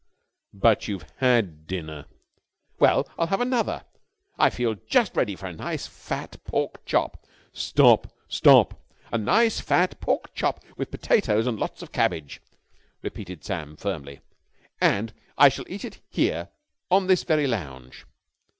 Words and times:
"But 0.55 0.87
you've 0.87 1.05
had 1.17 1.67
dinner." 1.67 2.05
"Well, 2.79 3.07
I'll 3.19 3.27
have 3.27 3.39
another. 3.39 3.83
I 4.35 4.49
feel 4.49 4.73
just 4.87 5.15
ready 5.15 5.35
for 5.35 5.45
a 5.45 5.53
nice 5.53 5.85
fat 5.85 6.43
pork 6.43 6.83
chop...." 6.87 7.23
"Stop. 7.53 8.11
Stop!" 8.27 8.81
"A 9.11 9.19
nice 9.19 9.59
fat 9.59 9.99
pork 10.01 10.33
chop 10.33 10.63
with 10.75 10.89
potatoes 10.89 11.45
and 11.45 11.59
lots 11.59 11.83
of 11.83 11.91
cabbage," 11.91 12.41
repeated 13.03 13.43
Sam, 13.43 13.77
firmly. 13.77 14.21
"And 14.81 15.13
I 15.37 15.49
shall 15.49 15.65
eat 15.67 15.85
it 15.85 16.01
here 16.09 16.49
on 16.89 17.05
this 17.05 17.21
very 17.21 17.45
lounge. 17.45 18.07